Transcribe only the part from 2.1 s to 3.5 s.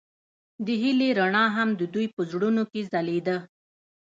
په زړونو کې ځلېده.